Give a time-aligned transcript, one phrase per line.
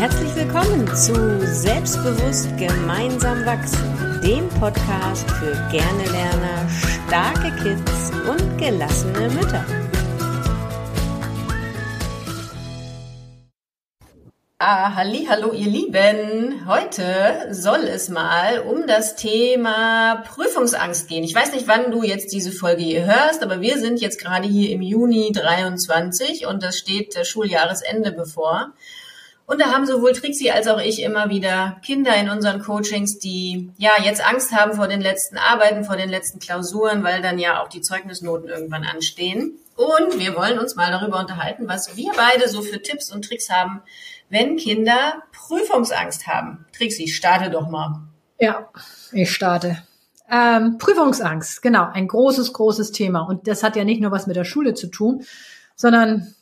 [0.00, 1.12] Herzlich willkommen zu
[1.46, 6.70] Selbstbewusst gemeinsam wachsen, dem Podcast für gerne Lerner,
[7.06, 9.62] starke Kids und gelassene Mütter.
[14.58, 16.66] Ah, halli, hallo ihr Lieben.
[16.66, 21.24] Heute soll es mal um das Thema Prüfungsangst gehen.
[21.24, 24.48] Ich weiß nicht, wann du jetzt diese Folge hier hörst, aber wir sind jetzt gerade
[24.48, 28.72] hier im Juni 23 und das steht das Schuljahresende bevor.
[29.50, 33.72] Und da haben sowohl Trixie als auch ich immer wieder Kinder in unseren Coachings, die
[33.78, 37.60] ja jetzt Angst haben vor den letzten Arbeiten, vor den letzten Klausuren, weil dann ja
[37.60, 39.58] auch die Zeugnisnoten irgendwann anstehen.
[39.74, 43.50] Und wir wollen uns mal darüber unterhalten, was wir beide so für Tipps und Tricks
[43.50, 43.82] haben,
[44.28, 46.64] wenn Kinder Prüfungsangst haben.
[46.72, 48.02] Trixie, starte doch mal.
[48.38, 48.68] Ja,
[49.10, 49.82] ich starte.
[50.30, 53.22] Ähm, Prüfungsangst, genau, ein großes, großes Thema.
[53.22, 55.24] Und das hat ja nicht nur was mit der Schule zu tun,
[55.74, 56.36] sondern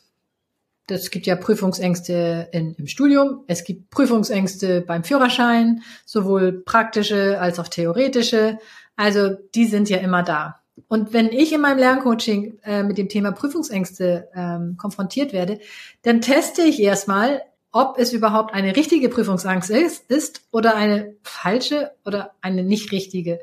[0.90, 7.58] es gibt ja Prüfungsängste in, im Studium, es gibt Prüfungsängste beim Führerschein, sowohl praktische als
[7.58, 8.58] auch theoretische.
[8.96, 10.60] Also die sind ja immer da.
[10.86, 15.60] Und wenn ich in meinem Lerncoaching äh, mit dem Thema Prüfungsängste ähm, konfrontiert werde,
[16.02, 21.92] dann teste ich erstmal, ob es überhaupt eine richtige Prüfungsangst ist, ist oder eine falsche
[22.04, 23.40] oder eine nicht richtige.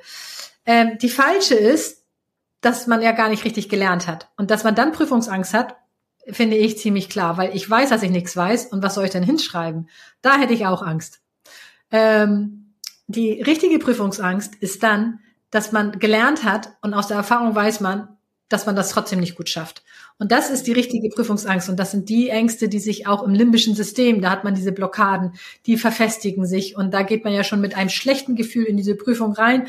[0.66, 2.03] Ähm, die falsche ist,
[2.61, 5.75] dass man ja gar nicht richtig gelernt hat und dass man dann Prüfungsangst hat
[6.30, 9.12] finde ich ziemlich klar, weil ich weiß, dass ich nichts weiß und was soll ich
[9.12, 9.90] denn hinschreiben?
[10.22, 11.22] Da hätte ich auch Angst.
[11.92, 12.73] Ähm,
[13.08, 15.20] die richtige Prüfungsangst ist dann,
[15.52, 18.09] dass man gelernt hat und aus der Erfahrung weiß man,
[18.50, 19.84] dass man das trotzdem nicht gut schafft.
[20.17, 21.67] Und das ist die richtige Prüfungsangst.
[21.67, 24.72] Und das sind die Ängste, die sich auch im limbischen System, da hat man diese
[24.72, 25.34] Blockaden,
[25.66, 26.76] die verfestigen sich.
[26.76, 29.67] Und da geht man ja schon mit einem schlechten Gefühl in diese Prüfung rein.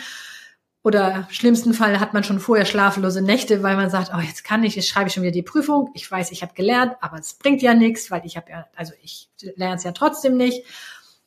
[0.86, 4.62] Oder schlimmsten Fall hat man schon vorher schlaflose Nächte, weil man sagt, oh, jetzt kann
[4.62, 5.90] ich, jetzt schreibe ich schon wieder die Prüfung.
[5.94, 8.92] Ich weiß, ich habe gelernt, aber es bringt ja nichts, weil ich habe ja, also
[9.02, 10.64] ich lerne es ja trotzdem nicht.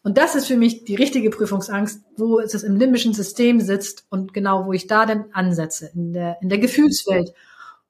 [0.02, 4.34] Und das ist für mich die richtige Prüfungsangst, wo es im limbischen System sitzt und
[4.34, 7.34] genau wo ich da denn ansetze, in der, in der Gefühlswelt,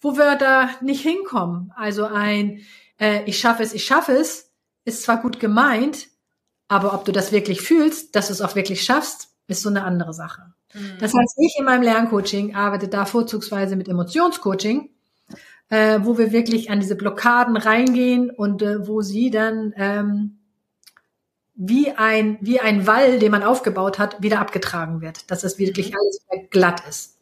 [0.01, 1.71] wo wir da nicht hinkommen.
[1.75, 2.61] Also ein,
[2.99, 4.49] äh, ich schaffe es, ich schaffe es,
[4.85, 6.07] ist zwar gut gemeint,
[6.67, 9.83] aber ob du das wirklich fühlst, dass du es auch wirklich schaffst, ist so eine
[9.83, 10.55] andere Sache.
[10.99, 14.89] Das heißt, ich in meinem Lerncoaching arbeite da vorzugsweise mit Emotionscoaching,
[15.69, 20.38] äh, wo wir wirklich an diese Blockaden reingehen und äh, wo sie dann ähm,
[21.61, 25.91] wie ein, wie ein Wall, den man aufgebaut hat, wieder abgetragen wird, dass das wirklich
[25.91, 25.97] mhm.
[25.99, 27.17] alles glatt ist.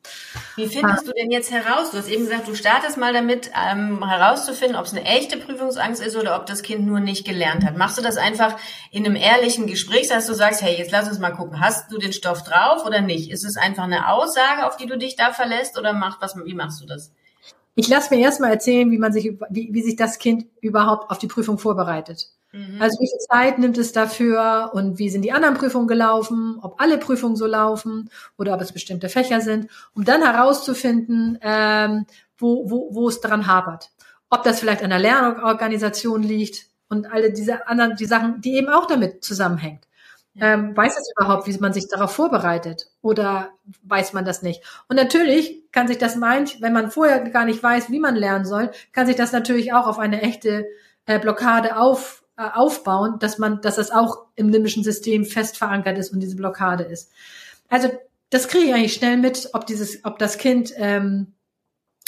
[0.56, 1.06] Wie findest ah.
[1.08, 1.90] du denn jetzt heraus?
[1.90, 6.06] Du hast eben gesagt, du startest mal damit, ähm, herauszufinden, ob es eine echte Prüfungsangst
[6.06, 7.78] ist oder ob das Kind nur nicht gelernt hat.
[7.78, 8.56] Machst du das einfach
[8.92, 11.98] in einem ehrlichen Gespräch, dass du sagst, hey, jetzt lass uns mal gucken, hast du
[11.98, 13.32] den Stoff drauf oder nicht?
[13.32, 16.54] Ist es einfach eine Aussage, auf die du dich da verlässt oder mach, was, wie
[16.54, 17.12] machst du das?
[17.74, 21.18] Ich lasse mir erstmal erzählen, wie man sich, wie, wie sich das Kind überhaupt auf
[21.18, 22.30] die Prüfung vorbereitet.
[22.52, 22.82] Mhm.
[22.82, 26.82] Also wie viel Zeit nimmt es dafür und wie sind die anderen Prüfungen gelaufen, ob
[26.82, 32.06] alle Prüfungen so laufen oder ob es bestimmte Fächer sind, um dann herauszufinden, ähm,
[32.38, 33.92] wo, wo, wo es daran hapert.
[34.30, 38.70] Ob das vielleicht an der Lernorganisation liegt und alle diese anderen, die Sachen, die eben
[38.70, 39.88] auch damit zusammenhängt.
[40.40, 42.92] Ähm, weiß es überhaupt, wie man sich darauf vorbereitet?
[43.02, 43.50] Oder
[43.84, 44.62] weiß man das nicht?
[44.88, 48.46] Und natürlich kann sich das meint, wenn man vorher gar nicht weiß, wie man lernen
[48.46, 50.68] soll, kann sich das natürlich auch auf eine echte
[51.08, 56.14] äh, Blockade auf, aufbauen, dass man, dass das auch im limbischen System fest verankert ist
[56.14, 57.12] und diese Blockade ist.
[57.68, 57.90] Also
[58.30, 61.34] das kriege ich eigentlich schnell mit, ob dieses, ob das Kind ähm,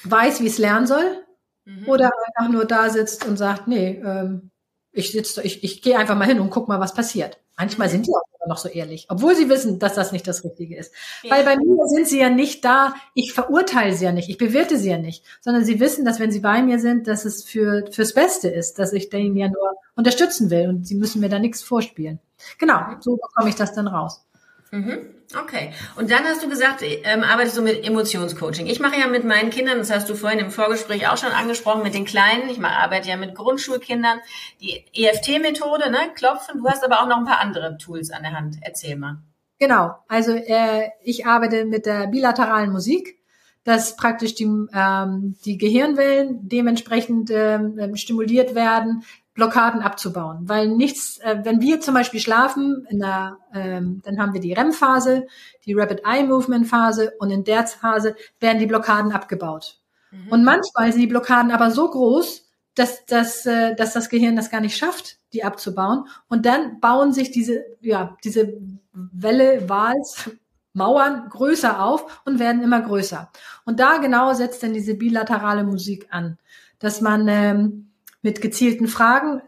[0.03, 1.23] weiß, wie es lernen soll,
[1.66, 1.88] mhm.
[1.88, 4.51] oder einfach nur da sitzt und sagt, nee, ähm,
[4.91, 7.39] ich sitze, ich, ich gehe einfach mal hin und guck mal, was passiert.
[7.57, 7.91] Manchmal mhm.
[7.91, 10.94] sind die auch noch so ehrlich, obwohl sie wissen, dass das nicht das Richtige ist.
[11.23, 11.35] Ja.
[11.35, 14.77] Weil bei mir sind sie ja nicht da, ich verurteile sie ja nicht, ich bewerte
[14.77, 17.85] sie ja nicht, sondern sie wissen, dass wenn sie bei mir sind, dass es für,
[17.91, 21.38] fürs Beste ist, dass ich denen ja nur unterstützen will und sie müssen mir da
[21.38, 22.19] nichts vorspielen.
[22.57, 24.25] Genau, so bekomme ich das dann raus.
[24.72, 25.16] Mhm.
[25.38, 25.74] Okay.
[25.96, 28.66] Und dann hast du gesagt, ähm, arbeitest du mit Emotionscoaching.
[28.66, 31.84] Ich mache ja mit meinen Kindern, das hast du vorhin im Vorgespräch auch schon angesprochen,
[31.84, 32.50] mit den Kleinen.
[32.50, 34.19] Ich mache, arbeite ja mit Grundschulkindern.
[34.59, 36.60] Die EFT-Methode, ne, klopfen.
[36.60, 38.57] Du hast aber auch noch ein paar andere Tools an der Hand.
[38.62, 39.18] Erzähl mal.
[39.60, 39.95] Genau.
[40.07, 43.19] Also äh, ich arbeite mit der bilateralen Musik
[43.65, 49.04] dass praktisch die, ähm, die Gehirnwellen dementsprechend ähm, stimuliert werden,
[49.39, 50.47] Blockaden abzubauen.
[50.50, 54.53] Weil nichts, äh, wenn wir zum Beispiel schlafen, in der, ähm, dann haben wir die
[54.53, 55.27] REM-Phase,
[55.65, 59.80] die Rapid Eye Movement Phase und in der Phase werden die Blockaden abgebaut.
[60.12, 60.27] Mhm.
[60.30, 62.45] Und manchmal sind die Blockaden aber so groß,
[62.75, 66.06] dass, dass, äh, dass das Gehirn das gar nicht schafft, die abzubauen.
[66.27, 68.53] Und dann bauen sich diese, ja, diese
[68.94, 70.30] Welle, Wals,
[70.74, 73.31] Mauern größer auf und werden immer größer.
[73.65, 76.38] Und da genau setzt dann diese bilaterale Musik an,
[76.80, 77.88] dass man ähm,
[78.21, 79.42] mit gezielten Fragen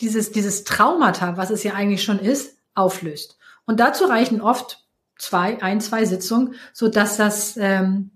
[0.00, 3.38] dieses, dieses Traumata, was es ja eigentlich schon ist, auflöst.
[3.66, 4.84] Und dazu reichen oft
[5.18, 8.10] zwei, ein, zwei Sitzungen, so dass das, ähm,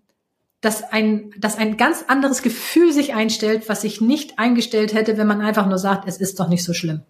[0.61, 5.27] dass ein, dass ein ganz anderes Gefühl sich einstellt, was sich nicht eingestellt hätte, wenn
[5.27, 7.03] man einfach nur sagt, es ist doch nicht so schlimm.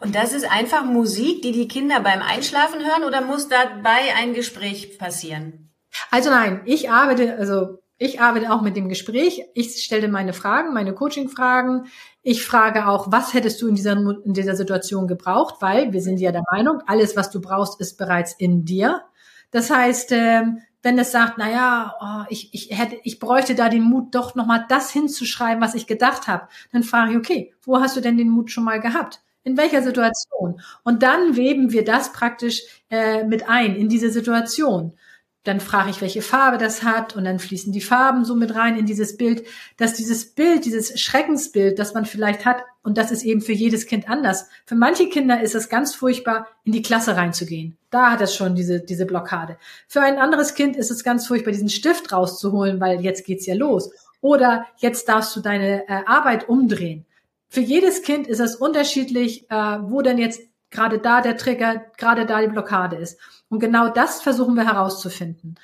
[0.00, 4.34] Und das ist einfach Musik, die die Kinder beim Einschlafen hören oder muss dabei ein
[4.34, 5.70] Gespräch passieren?
[6.10, 9.44] Also nein, ich arbeite, also ich arbeite auch mit dem Gespräch.
[9.54, 11.86] Ich stelle meine Fragen, meine Coaching-Fragen.
[12.22, 15.56] Ich frage auch, was hättest du in dieser, in dieser Situation gebraucht?
[15.60, 19.02] Weil wir sind ja der Meinung, alles, was du brauchst, ist bereits in dir.
[19.52, 23.68] Das heißt, ähm, wenn es sagt, na ja, oh, ich, ich hätte, ich bräuchte da
[23.68, 27.80] den Mut, doch nochmal das hinzuschreiben, was ich gedacht habe, dann frage ich, okay, wo
[27.80, 29.22] hast du denn den Mut schon mal gehabt?
[29.44, 30.60] In welcher Situation?
[30.82, 34.94] Und dann weben wir das praktisch äh, mit ein in diese Situation
[35.44, 38.78] dann frage ich, welche Farbe das hat und dann fließen die Farben so mit rein
[38.78, 39.46] in dieses Bild,
[39.76, 43.86] dass dieses Bild, dieses Schreckensbild, das man vielleicht hat, und das ist eben für jedes
[43.86, 44.48] Kind anders.
[44.64, 47.76] Für manche Kinder ist es ganz furchtbar, in die Klasse reinzugehen.
[47.90, 49.58] Da hat es schon diese, diese Blockade.
[49.86, 53.54] Für ein anderes Kind ist es ganz furchtbar, diesen Stift rauszuholen, weil jetzt geht's ja
[53.54, 53.90] los.
[54.20, 57.04] Oder jetzt darfst du deine äh, Arbeit umdrehen.
[57.48, 62.26] Für jedes Kind ist es unterschiedlich, äh, wo denn jetzt gerade da der Trigger, gerade
[62.26, 63.18] da die Blockade ist.
[63.54, 65.54] Und genau das versuchen wir herauszufinden.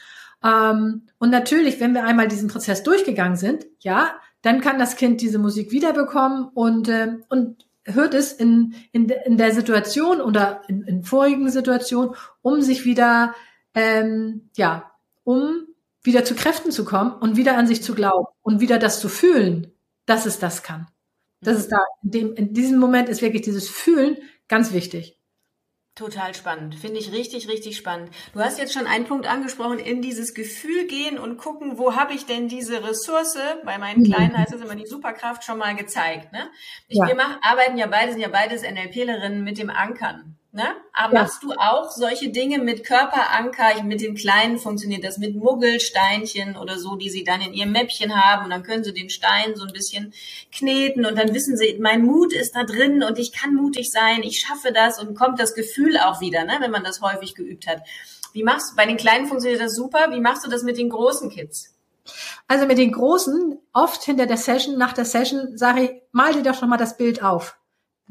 [0.44, 4.10] Ähm, und natürlich, wenn wir einmal diesen Prozess durchgegangen sind, ja,
[4.42, 9.36] dann kann das Kind diese Musik wiederbekommen und, äh, und hört es in, in, in
[9.38, 13.34] der Situation oder in, in vorigen Situationen, um sich wieder,
[13.74, 14.92] ähm, ja,
[15.24, 15.66] um
[16.04, 19.08] wieder zu Kräften zu kommen und wieder an sich zu glauben und wieder das zu
[19.08, 19.72] fühlen,
[20.06, 20.86] dass es das kann.
[21.40, 24.16] Das ist da, in, dem, in diesem Moment ist wirklich dieses Fühlen
[24.46, 25.19] ganz wichtig.
[26.00, 26.76] Total spannend.
[26.76, 28.08] Finde ich richtig, richtig spannend.
[28.32, 32.14] Du hast jetzt schon einen Punkt angesprochen, in dieses Gefühl gehen und gucken, wo habe
[32.14, 33.36] ich denn diese Ressource,
[33.66, 34.04] bei meinen mhm.
[34.04, 36.32] Kleinen heißt es immer die Superkraft, schon mal gezeigt.
[36.32, 36.48] Ne?
[36.88, 37.06] Ich, ja.
[37.06, 40.38] Wir machen, arbeiten ja beide, sind ja beides NLPlerinnen mit dem Ankern.
[40.52, 40.64] Ne?
[40.92, 41.22] Aber ja.
[41.22, 43.84] machst du auch solche Dinge mit Körperanker?
[43.84, 48.16] Mit den Kleinen funktioniert das mit Muggelsteinchen oder so, die sie dann in ihrem Mäppchen
[48.16, 50.12] haben und dann können sie den Stein so ein bisschen
[50.50, 54.24] kneten und dann wissen sie, mein Mut ist da drin und ich kann mutig sein,
[54.24, 56.56] ich schaffe das und kommt das Gefühl auch wieder, ne?
[56.58, 57.82] wenn man das häufig geübt hat.
[58.32, 60.88] Wie machst du, bei den Kleinen funktioniert das super, wie machst du das mit den
[60.88, 61.76] großen Kids?
[62.48, 66.42] Also mit den Großen, oft hinter der Session, nach der Session, sage ich, mal dir
[66.42, 67.59] doch schon mal das Bild auf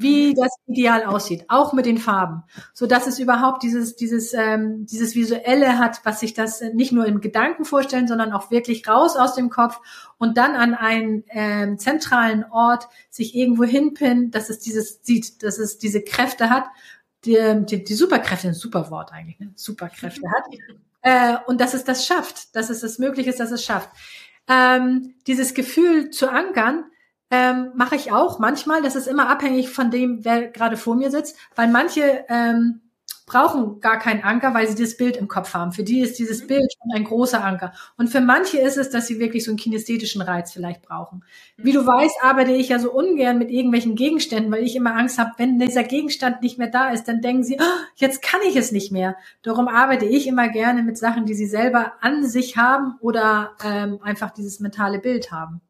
[0.00, 2.42] wie das ideal aussieht, auch mit den Farben,
[2.72, 7.06] so dass es überhaupt dieses dieses ähm, dieses visuelle hat, was sich das nicht nur
[7.06, 9.80] im Gedanken vorstellen, sondern auch wirklich raus aus dem Kopf
[10.18, 15.58] und dann an einen ähm, zentralen Ort sich irgendwo hinpinnen, dass es dieses sieht, dass
[15.58, 16.64] es diese Kräfte hat,
[17.24, 17.36] die,
[17.66, 19.52] die, die Superkräfte, ein super Wort eigentlich, ne?
[19.54, 20.44] Superkräfte hat
[21.02, 23.90] äh, und dass es das schafft, dass es das möglich ist, dass es schafft.
[24.48, 26.89] Ähm, dieses Gefühl zu ankern,
[27.30, 28.82] ähm, mache ich auch manchmal.
[28.82, 32.80] Das ist immer abhängig von dem, wer gerade vor mir sitzt, weil manche ähm,
[33.30, 35.70] brauchen gar keinen Anker, weil sie das Bild im Kopf haben.
[35.70, 36.46] Für die ist dieses mhm.
[36.48, 37.72] Bild schon ein großer Anker.
[37.96, 41.22] Und für manche ist es, dass sie wirklich so einen kinästhetischen Reiz vielleicht brauchen.
[41.56, 45.18] Wie du weißt, arbeite ich ja so ungern mit irgendwelchen Gegenständen, weil ich immer Angst
[45.18, 48.56] habe, wenn dieser Gegenstand nicht mehr da ist, dann denken sie, oh, jetzt kann ich
[48.56, 49.16] es nicht mehr.
[49.42, 54.00] Darum arbeite ich immer gerne mit Sachen, die sie selber an sich haben oder ähm,
[54.02, 55.60] einfach dieses mentale Bild haben.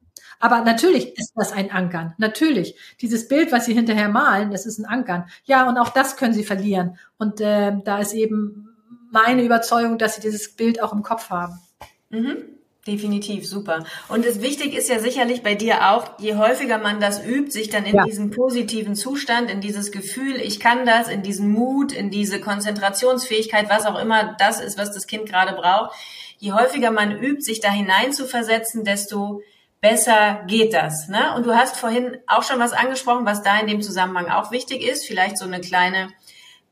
[0.41, 2.15] Aber natürlich ist das ein Ankern.
[2.19, 2.75] Natürlich.
[3.01, 5.27] Dieses Bild, was Sie hinterher malen, das ist ein Ankern.
[5.45, 6.99] Ja, und auch das können Sie verlieren.
[7.19, 8.71] Und äh, da ist eben
[9.13, 11.61] meine Überzeugung, dass Sie dieses Bild auch im Kopf haben.
[12.09, 12.39] Mhm.
[12.87, 13.85] Definitiv, super.
[14.09, 17.69] Und das wichtig ist ja sicherlich bei dir auch, je häufiger man das übt, sich
[17.69, 18.05] dann in ja.
[18.05, 23.69] diesen positiven Zustand, in dieses Gefühl, ich kann das, in diesen Mut, in diese Konzentrationsfähigkeit,
[23.69, 25.95] was auch immer das ist, was das Kind gerade braucht,
[26.39, 29.43] je häufiger man übt, sich da hinein zu versetzen, desto
[29.81, 31.09] besser geht das.
[31.09, 31.35] Ne?
[31.35, 34.83] Und du hast vorhin auch schon was angesprochen, was da in dem Zusammenhang auch wichtig
[34.83, 36.11] ist, vielleicht so eine kleine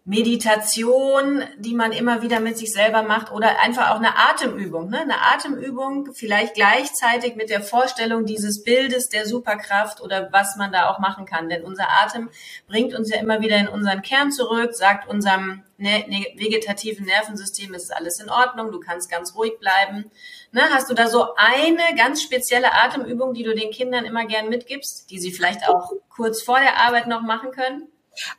[0.08, 4.88] Meditation, die man immer wieder mit sich selber macht oder einfach auch eine Atemübung.
[4.88, 5.00] Ne?
[5.00, 10.88] Eine Atemübung vielleicht gleichzeitig mit der Vorstellung dieses Bildes der Superkraft oder was man da
[10.88, 11.50] auch machen kann.
[11.50, 12.30] Denn unser Atem
[12.68, 17.74] bringt uns ja immer wieder in unseren Kern zurück, sagt unserem ne, ne vegetativen Nervensystem,
[17.74, 20.10] es ist alles in Ordnung, du kannst ganz ruhig bleiben.
[20.52, 20.62] Ne?
[20.70, 25.10] Hast du da so eine ganz spezielle Atemübung, die du den Kindern immer gern mitgibst,
[25.10, 27.88] die sie vielleicht auch kurz vor der Arbeit noch machen können?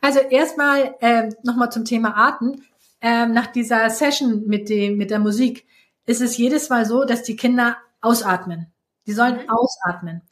[0.00, 2.62] Also erstmal ähm, nochmal zum Thema Atmen.
[3.00, 5.66] Ähm, nach dieser Session mit dem mit der Musik
[6.06, 8.66] ist es jedes Mal so, dass die Kinder ausatmen.
[9.06, 9.48] Die sollen mhm.
[9.48, 10.22] ausatmen,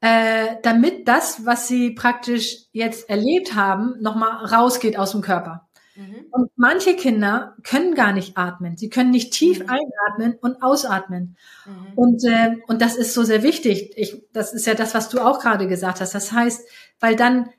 [0.00, 5.68] äh, damit das, was sie praktisch jetzt erlebt haben, nochmal rausgeht aus dem Körper.
[5.98, 6.26] Mhm.
[6.30, 8.76] Und manche Kinder können gar nicht atmen.
[8.76, 9.68] Sie können nicht tief mhm.
[9.68, 11.36] einatmen und ausatmen.
[11.66, 11.92] Mhm.
[11.96, 13.92] Und, äh, und das ist so sehr wichtig.
[13.96, 16.14] Ich, das ist ja das, was du auch gerade gesagt hast.
[16.14, 16.68] Das heißt,
[17.00, 17.50] weil dann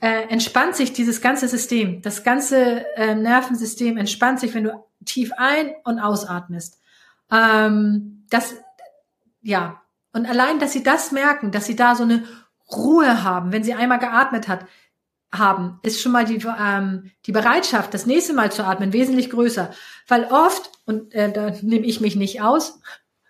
[0.00, 2.02] äh, entspannt sich dieses ganze System.
[2.02, 6.80] Das ganze äh, Nervensystem entspannt sich, wenn du tief ein- und ausatmest.
[7.30, 8.54] Ähm, das,
[9.42, 9.82] ja.
[10.12, 12.24] Und allein, dass sie das merken, dass sie da so eine
[12.70, 14.66] Ruhe haben, wenn sie einmal geatmet hat,
[15.32, 19.70] haben, ist schon mal die, ähm, die Bereitschaft, das nächste Mal zu atmen, wesentlich größer.
[20.06, 22.80] Weil oft, und äh, da nehme ich mich nicht aus,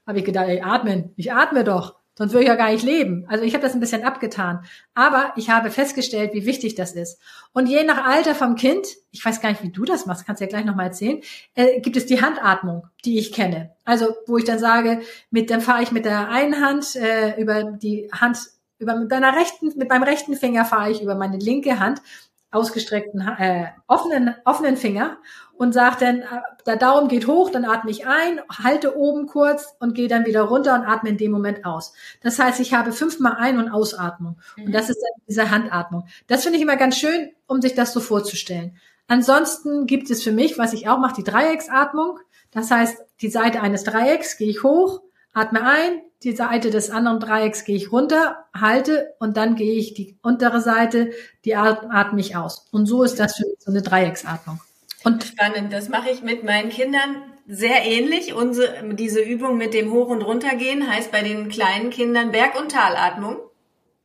[0.07, 1.98] habe ich gedacht, ey, atmen, ich atme doch.
[2.19, 3.25] Sonst würde ich ja gar nicht leben.
[3.29, 4.65] Also ich habe das ein bisschen abgetan.
[4.93, 7.21] Aber ich habe festgestellt, wie wichtig das ist.
[7.53, 10.41] Und je nach Alter vom Kind, ich weiß gar nicht, wie du das machst, kannst
[10.41, 11.21] du ja gleich nochmal erzählen,
[11.55, 13.71] äh, gibt es die Handatmung, die ich kenne.
[13.85, 17.63] Also wo ich dann sage, mit, dann fahre ich mit der einen Hand äh, über
[17.63, 18.39] die Hand,
[18.81, 22.03] über mit meiner rechten, mit meinem rechten Finger fahre ich über meine linke Hand
[22.50, 25.19] ausgestreckten, äh, offenen, offenen Finger
[25.55, 26.26] und sagt dann, äh,
[26.67, 30.43] der Daumen geht hoch, dann atme ich ein, halte oben kurz und gehe dann wieder
[30.43, 31.93] runter und atme in dem Moment aus.
[32.23, 34.38] Das heißt, ich habe fünfmal Ein- und Ausatmung.
[34.57, 34.67] Mhm.
[34.67, 36.07] Und das ist dann diese Handatmung.
[36.26, 38.78] Das finde ich immer ganz schön, um sich das so vorzustellen.
[39.09, 42.19] Ansonsten gibt es für mich, was ich auch mache, die Dreiecksatmung.
[42.50, 45.00] Das heißt, die Seite eines Dreiecks gehe ich hoch,
[45.38, 49.95] atme ein, die Seite des anderen Dreiecks gehe ich runter, halte und dann gehe ich
[49.95, 51.12] die untere Seite,
[51.45, 52.66] die atme ich aus.
[52.73, 54.61] Und so ist das für mich so eine Dreiecksatmung.
[55.04, 58.35] Und Spannend, das mache ich mit meinen Kindern sehr ähnlich.
[58.35, 62.73] Unsere, diese Übung mit dem Hoch- und Runtergehen heißt bei den kleinen Kindern Berg- und
[62.73, 63.37] Talatmung.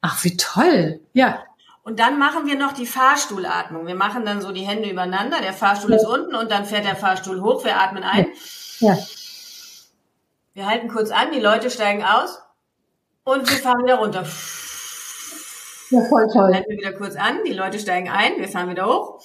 [0.01, 0.99] Ach, wie toll.
[1.13, 1.43] Ja.
[1.83, 3.87] Und dann machen wir noch die Fahrstuhlatmung.
[3.87, 5.41] Wir machen dann so die Hände übereinander.
[5.41, 5.97] Der Fahrstuhl ja.
[5.97, 7.65] ist unten und dann fährt der Fahrstuhl hoch.
[7.65, 8.27] Wir atmen ein.
[8.79, 8.97] Ja.
[10.55, 12.39] Wir halten kurz an, die Leute steigen aus
[13.23, 14.23] und wir fahren wieder runter.
[15.89, 16.53] Ja, voll toll.
[16.53, 19.19] Halten wir wieder kurz an, die Leute steigen ein, wir fahren wieder hoch.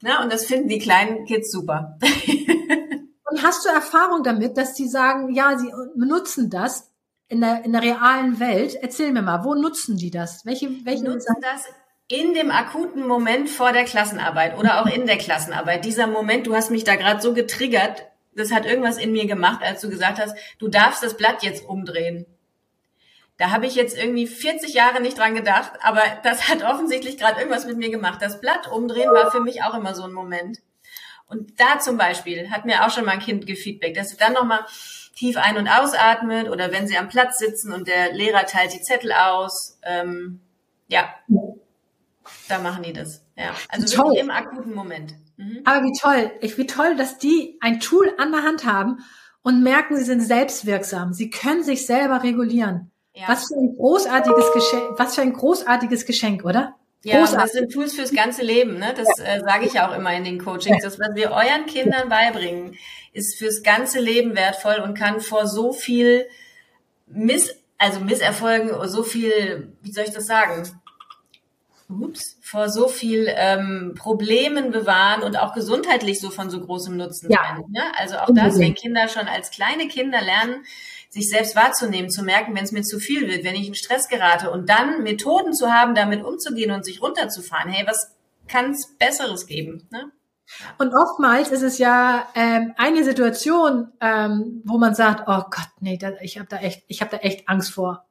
[0.00, 1.98] Na, und das finden die kleinen Kids super.
[3.30, 6.90] und hast du Erfahrung damit, dass die sagen, ja, sie benutzen das
[7.28, 8.76] in der, in der realen Welt?
[8.80, 10.46] Erzähl mir mal, wo nutzen die das?
[10.46, 11.64] Welche, welche die nutzen das
[12.08, 15.84] in dem akuten Moment vor der Klassenarbeit oder auch in der Klassenarbeit.
[15.84, 19.62] Dieser Moment, du hast mich da gerade so getriggert, das hat irgendwas in mir gemacht,
[19.62, 22.26] als du gesagt hast, du darfst das Blatt jetzt umdrehen.
[23.38, 27.38] Da habe ich jetzt irgendwie 40 Jahre nicht dran gedacht, aber das hat offensichtlich gerade
[27.38, 28.22] irgendwas mit mir gemacht.
[28.22, 30.58] Das Blatt umdrehen war für mich auch immer so ein Moment.
[31.28, 34.32] Und da zum Beispiel hat mir auch schon mal ein Kind gefeedback, dass sie dann
[34.32, 34.64] nochmal
[35.16, 38.82] tief ein- und ausatmet oder wenn sie am Platz sitzen und der Lehrer teilt die
[38.82, 39.78] Zettel aus.
[39.82, 40.40] Ähm,
[40.88, 41.12] ja,
[42.48, 43.24] da machen die das.
[43.36, 45.14] Ja, also wirklich im akuten Moment.
[45.36, 45.60] Mhm.
[45.64, 48.98] Aber wie toll, ich, wie toll, dass die ein Tool an der Hand haben
[49.42, 51.12] und merken, sie sind selbstwirksam.
[51.12, 52.90] Sie können sich selber regulieren.
[53.14, 53.28] Ja.
[53.28, 56.74] Was für ein großartiges Geschenk, was für ein großartiges Geschenk, oder?
[57.04, 58.78] Ja, das sind Tools fürs ganze Leben.
[58.78, 58.92] Ne?
[58.96, 60.82] Das äh, sage ich ja auch immer in den Coachings.
[60.82, 62.76] Das, was wir euren Kindern beibringen,
[63.12, 66.26] ist fürs ganze Leben wertvoll und kann vor so viel
[67.06, 70.68] Miss, also Misserfolgen, so viel, wie soll ich das sagen?
[71.88, 77.30] Ups, vor so viel ähm, Problemen bewahren und auch gesundheitlich so von so großem Nutzen
[77.30, 77.38] ja.
[77.42, 77.64] sein.
[77.68, 77.82] Ne?
[77.96, 80.64] Also auch das, wenn Kinder schon als kleine Kinder lernen,
[81.10, 84.08] sich selbst wahrzunehmen, zu merken, wenn es mir zu viel wird, wenn ich in Stress
[84.08, 87.70] gerate und dann Methoden zu haben, damit umzugehen und sich runterzufahren.
[87.70, 88.14] Hey, was
[88.48, 89.88] kann es Besseres geben?
[89.90, 90.10] Ne?
[90.78, 95.98] Und oftmals ist es ja ähm, eine Situation, ähm, wo man sagt, oh Gott, nee,
[95.98, 98.06] da, ich habe da echt, ich habe da echt Angst vor.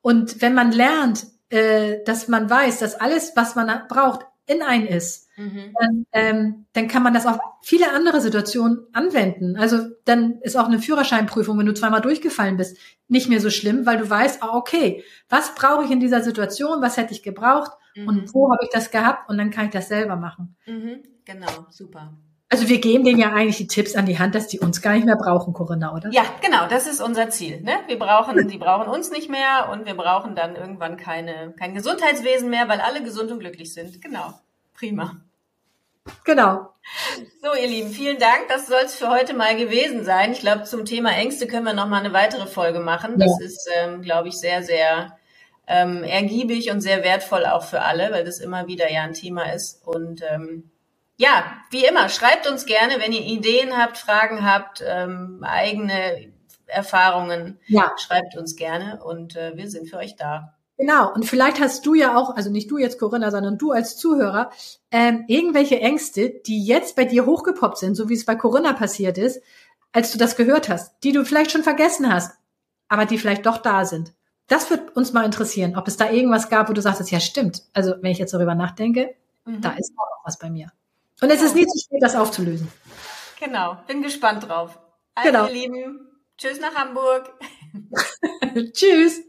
[0.00, 4.86] Und wenn man lernt, äh, dass man weiß, dass alles, was man braucht, in ein
[4.86, 5.74] ist, mhm.
[5.78, 9.56] dann, ähm, dann kann man das auf viele andere Situationen anwenden.
[9.56, 13.86] Also dann ist auch eine Führerscheinprüfung, wenn du zweimal durchgefallen bist, nicht mehr so schlimm,
[13.86, 17.72] weil du weißt, ah, okay, was brauche ich in dieser Situation, was hätte ich gebraucht
[17.96, 18.08] mhm.
[18.08, 20.56] und wo habe ich das gehabt und dann kann ich das selber machen.
[20.66, 21.02] Mhm.
[21.24, 22.16] Genau, super.
[22.48, 24.92] Also wir geben denen ja eigentlich die Tipps an die Hand, dass die uns gar
[24.92, 26.10] nicht mehr brauchen, Corinna, oder?
[26.10, 27.60] Ja, genau, das ist unser Ziel.
[27.62, 27.72] Ne?
[27.88, 32.48] Wir brauchen, die brauchen uns nicht mehr und wir brauchen dann irgendwann keine, kein Gesundheitswesen
[32.48, 34.00] mehr, weil alle gesund und glücklich sind.
[34.00, 34.32] Genau.
[34.74, 35.16] Prima.
[36.24, 36.72] Genau.
[37.42, 38.46] So, ihr Lieben, vielen Dank.
[38.48, 40.30] Das soll es für heute mal gewesen sein.
[40.30, 43.18] Ich glaube, zum Thema Ängste können wir noch mal eine weitere Folge machen.
[43.18, 43.46] Das ja.
[43.46, 45.18] ist, ähm, glaube ich, sehr, sehr
[45.66, 49.52] ähm, ergiebig und sehr wertvoll auch für alle, weil das immer wieder ja ein Thema
[49.52, 49.84] ist.
[49.84, 50.70] Und ähm,
[51.16, 56.32] ja, wie immer, schreibt uns gerne, wenn ihr Ideen habt, Fragen habt, ähm, eigene
[56.66, 57.58] Erfahrungen.
[57.66, 57.92] Ja.
[57.98, 60.54] Schreibt uns gerne und äh, wir sind für euch da.
[60.78, 63.96] Genau, und vielleicht hast du ja auch, also nicht du jetzt Corinna, sondern du als
[63.96, 64.50] Zuhörer,
[64.90, 69.16] ähm, irgendwelche Ängste, die jetzt bei dir hochgepoppt sind, so wie es bei Corinna passiert
[69.16, 69.40] ist,
[69.92, 72.36] als du das gehört hast, die du vielleicht schon vergessen hast,
[72.88, 74.12] aber die vielleicht doch da sind.
[74.48, 77.62] Das wird uns mal interessieren, ob es da irgendwas gab, wo du sagst, ja stimmt.
[77.72, 79.14] Also wenn ich jetzt darüber nachdenke,
[79.46, 79.62] mhm.
[79.62, 80.70] da ist auch was bei mir.
[81.20, 82.68] Und es ist nie zu spät, das aufzulösen.
[83.40, 84.78] Genau, bin gespannt drauf.
[85.14, 85.46] Also, genau.
[85.46, 87.32] ihr Lieben, tschüss nach Hamburg.
[88.72, 89.22] tschüss.